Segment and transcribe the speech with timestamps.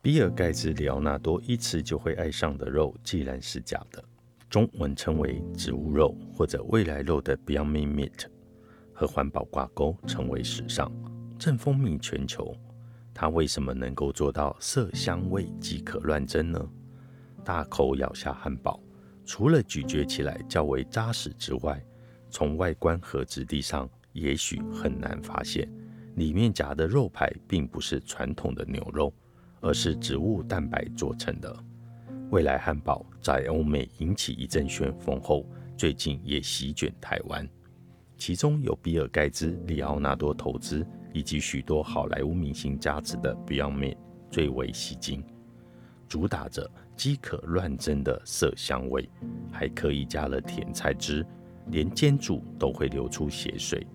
[0.00, 4.02] 比尔盖茨、里奥纳多一吃就会爱上的肉，既然是假的，
[4.48, 8.26] 中文称为植物肉或者未来肉的 Beyond Meat，
[8.92, 10.90] 和环保挂钩，成为时尚。
[11.36, 12.56] 正风靡全球，
[13.12, 16.68] 它为什么能够做到色香味即可乱真呢？
[17.44, 18.80] 大口咬下汉堡，
[19.24, 21.84] 除了咀嚼起来较为扎实之外，
[22.30, 25.68] 从外观和质地上，也许很难发现
[26.14, 29.12] 里面夹的肉排并不是传统的牛肉，
[29.60, 31.54] 而是植物蛋白做成的。
[32.30, 35.46] 未来汉堡在欧美引起一阵旋风后，
[35.76, 37.48] 最近也席卷台湾，
[38.16, 40.86] 其中有比尔盖茨、里奥纳多投资。
[41.14, 43.96] 以及许多好莱坞明星加持的 Beyond Meat
[44.30, 45.24] 最为吸睛，
[46.06, 49.08] 主打着饥可乱真的色香味，
[49.50, 51.26] 还刻意加了甜菜汁，
[51.68, 53.86] 连煎煮都会流出血水，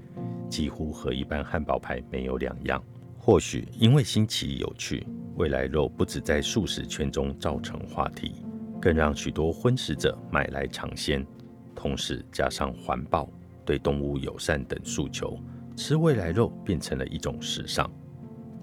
[0.50, 2.84] 几乎和一般汉堡排没有两样。
[3.20, 8.46] 或许因为新奇有趣，未来肉不止在素食圈中造成话题，
[8.80, 11.26] 更让许多荤食者买来尝鲜。
[11.74, 13.28] 同时加上环保、
[13.66, 15.38] 对动物友善等诉求。
[15.76, 17.90] 吃未来肉变成了一种时尚。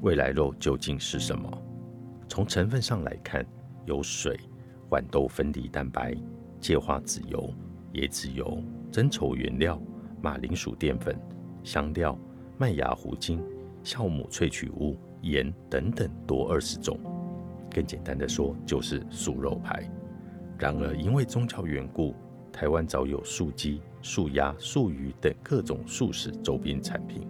[0.00, 1.50] 未来肉究竟是什么？
[2.28, 3.44] 从成分上来看，
[3.84, 4.38] 有水、
[4.90, 6.16] 豌豆分离蛋白、
[6.60, 7.52] 芥花籽油、
[7.94, 8.62] 椰子油、
[8.92, 9.82] 增稠原料、
[10.22, 11.18] 马铃薯淀粉、
[11.64, 12.16] 香料、
[12.56, 13.42] 麦芽糊精、
[13.82, 16.98] 酵母萃取物、盐等等多二十种。
[17.70, 19.88] 更简单的说，就是素肉排。
[20.58, 22.14] 然而，因为宗教缘故，
[22.52, 23.80] 台湾早有素鸡。
[24.02, 27.28] 素鸭、素鱼等各种素食周边产品，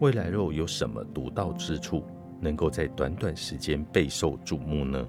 [0.00, 2.04] 未来肉有什么独到之处，
[2.38, 5.08] 能够在短短时间备受瞩目呢？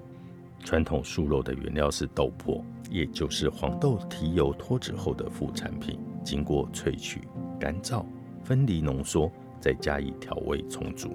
[0.60, 7.20] 传统素肉的原料是豆粕，也就是黄豆提油脱脂后的副产品，经过萃取、
[7.60, 8.02] 干燥、
[8.42, 11.10] 分离、浓缩，再加以调味充足，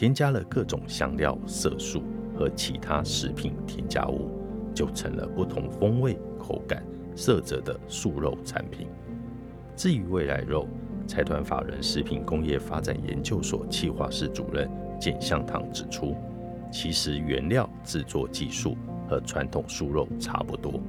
[0.00, 2.02] 添加了各种香料、色素
[2.34, 4.30] 和其他食品添加物，
[4.74, 6.82] 就成了不同风味、口感、
[7.14, 8.88] 色泽的素肉产品。
[9.76, 10.66] 至于未来肉，
[11.06, 16.16] 财团法人食品工业发展研究所企划室主任简向堂指出，
[16.72, 20.80] 其实原料制作技术和传统素肉差不多，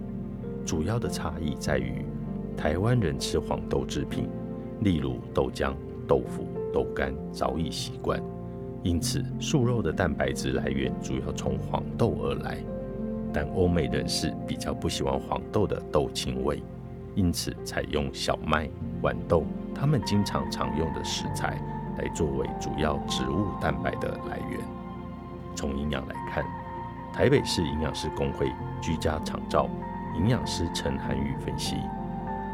[0.66, 2.06] 主要的差异在于
[2.56, 4.30] 台湾人吃黄豆制品，
[4.80, 5.74] 例如豆浆、
[6.08, 8.24] 豆腐、豆干，早已习惯，
[8.84, 12.58] 因此素肉的蛋白质来源主要从黄豆而来。
[13.34, 16.62] 但欧美人士比较不喜欢黄豆的豆腥味。
[17.16, 18.70] 因此，采用小麦、
[19.02, 19.44] 豌豆，
[19.76, 21.62] 他们经常常用的食材
[21.98, 24.60] 来作为主要植物蛋白的来源。
[25.56, 26.44] 从营养来看，
[27.14, 29.70] 台北市营养师工会居家长照
[30.18, 31.76] 营养师陈涵宇分析，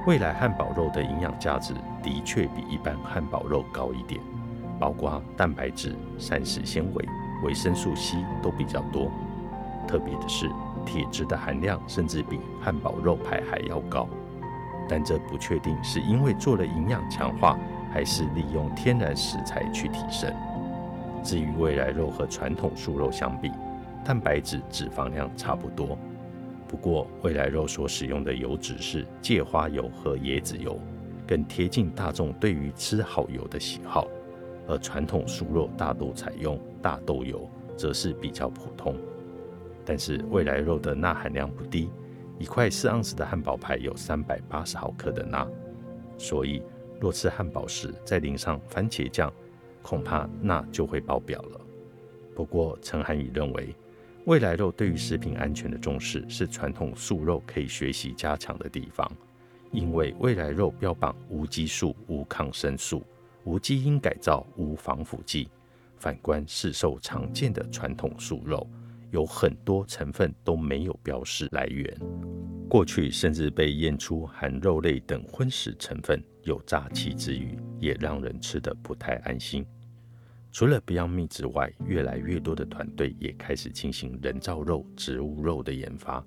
[0.07, 4.19] 未来汉堡肉的营养价值的确比一般汉堡肉高一点，
[4.79, 7.05] 包括蛋白质、膳食纤维、
[7.43, 9.11] 维生素 C 都比较多。
[9.87, 10.49] 特别的是，
[10.85, 14.07] 铁质的含量甚至比汉堡肉排还要高。
[14.89, 17.57] 但这不确定是因为做了营养强化，
[17.91, 20.33] 还是利用天然食材去提升。
[21.23, 23.51] 至于未来肉和传统素肉相比，
[24.05, 25.97] 蛋白质、脂肪量差不多。
[26.69, 30.79] 不过未来肉所使用的油脂是芥花油和椰子油，
[31.25, 34.07] 更贴近大众对于吃好油的喜好。
[34.67, 38.95] 而传统素肉大多采用大豆油，则是比较普通。
[39.85, 41.89] 但是未来肉的钠含量不低。
[42.39, 45.47] 一块四盎司的汉堡排有三百八十毫克的钠，
[46.19, 46.61] 所以
[46.99, 49.33] 若吃汉堡时再淋上番茄酱，
[49.81, 51.61] 恐怕钠就会爆表了。
[52.35, 53.75] 不过陈涵宇认为，
[54.25, 59.11] 未来肉对于食品安全的重视是传统素肉可以学习加强的地方，
[59.71, 63.01] 因为未来肉标榜无激素、无抗生素、
[63.47, 65.47] 无基因改造、无防腐剂，
[65.95, 68.67] 反观市售常见的传统素肉。
[69.09, 71.97] 有很多成分都没有标示来源，
[72.67, 79.65] 过去甚至被验出含肉类等荤食成分，有诈欺之余，也让人吃得不太安心。
[80.51, 86.21] 除了 Beyond Meat 之外，越来越多的团队也开始进行人造肉、植物肉的研发。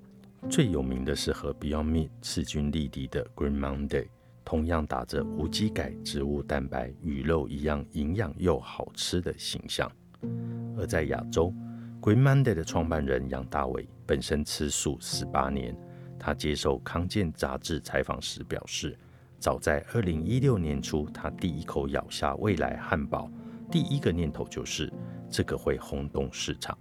[0.48, 4.06] 最有名的是和 Beyond Meat 势均力敌的 Green Monday，
[4.50, 9.88] 同样打着无机改植物蛋白与肉一样营养又好吃的形象。
[10.76, 11.54] 而在亚洲
[12.02, 15.72] ，Green Monday 的创办人杨大伟本身吃素十八年。
[16.18, 18.98] 他接受康健杂志采访时表示，
[19.38, 23.30] 早在二零一六年初，他第一口咬下未来汉堡，
[23.70, 24.92] 第一个念头就是
[25.30, 26.76] 这个会轰动市场，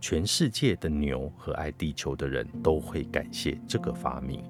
[0.00, 4.42] 全世界的牛和爱地球的人都会感谢这个发明。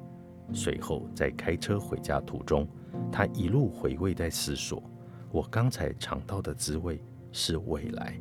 [0.54, 2.66] 随后在开车回家途中，
[3.10, 4.82] 他一路回味在思索：
[5.30, 8.20] 我刚才尝到的滋味是未来。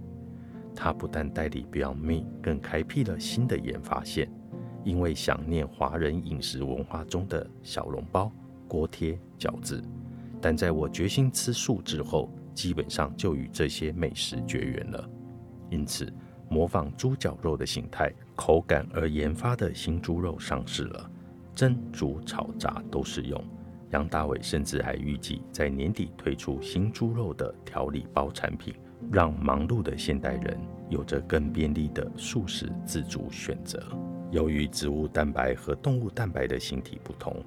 [0.75, 4.31] 他不但代理 Beyond Me，更开辟了新的研发线。
[4.83, 8.31] 因为想念华人饮食文化中的小笼包、
[8.67, 9.79] 锅贴、饺子，
[10.41, 15.09] 但在我决心吃素之后，基本上就与这些美食绝缘了。
[15.69, 16.11] 因此，
[16.49, 21.11] 模仿猪脚肉的形态、口感而研发的新猪肉上市了，
[21.55, 23.43] 蒸、煮、炒、炸都适用。
[23.91, 28.73] 杨大伟甚至还预计在年底推出新猪肉的调理包产品，
[29.11, 30.57] 让忙碌的现代人
[30.89, 33.83] 有着更便利的素食自主选择。
[34.31, 37.43] 由于植物蛋白和动物蛋白的形体不同，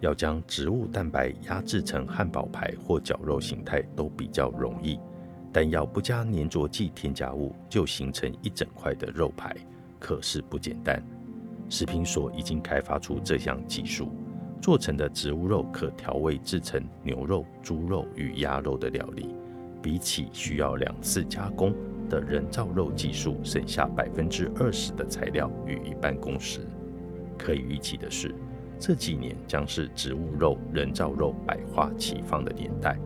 [0.00, 5.00] 要将植物蛋白压制成汉堡排或绞肉形态都比较容易，
[5.50, 9.56] 但要不加粘着剂添加物就形成一整块的肉排，
[9.98, 11.02] 可是不简单。
[11.68, 14.08] 食品所已经开发出这项技术，
[14.60, 19.34] 做成的植物肉可调味制成牛肉、猪肉与鸭肉的料理，
[19.82, 21.74] 比起需要两次加工。
[22.08, 26.60] 的人造肉技术省下百分之二十的材料与一半工时。
[27.36, 28.32] 可以预期的是，
[28.78, 32.96] 这几年将是植物肉、人造肉百花齐放的年代。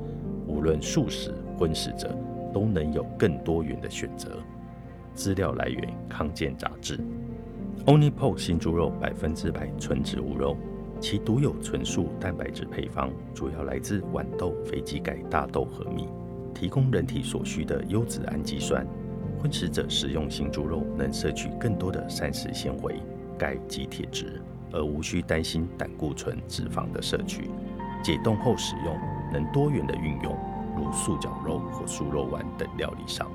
[0.47, 2.15] 无论素食、荤食者，
[2.53, 4.37] 都能有更多元的选择。
[5.15, 7.01] 资料来源：康健杂志。
[7.87, 10.55] Onipo 新猪肉百分之百纯植物肉，
[11.01, 16.07] 其独有纯素蛋白质配方，主要来自豌豆、肥鸡改、大豆和米。
[16.55, 18.87] 提供人体所需的优质氨基酸，
[19.39, 23.01] 荤食者食用新猪肉能摄取更多的膳食纤维、
[23.39, 24.43] 钙及铁质，
[24.73, 27.51] 而无需担心胆固醇、脂肪的摄取。
[28.03, 28.95] 解冻后使用
[29.33, 30.37] 能多元的运用，
[30.77, 33.27] 如素绞肉或素肉丸等料理上。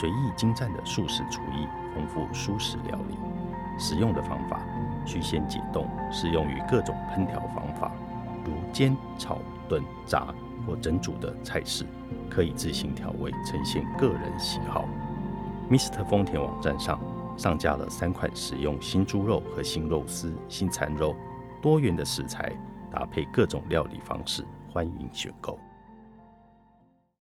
[0.00, 3.16] 随意精湛的素食厨艺，丰富素食料理。
[3.78, 4.60] 使用的方法：
[5.04, 7.92] 需先解冻，适用于各种烹调方法，
[8.44, 9.38] 如煎、炒、
[9.68, 10.34] 炖、炸。
[10.66, 11.84] 或蒸煮的菜式，
[12.30, 14.88] 可以自行调味，呈现个人喜好。
[15.70, 16.02] Mr.
[16.06, 16.98] 丰田网站上
[17.36, 21.14] 上架了三款使用新猪肉和新肉丝、新蚕肉
[21.60, 22.50] 多元的食材，
[22.90, 24.42] 搭配各种料理方式，
[24.72, 25.58] 欢迎选购。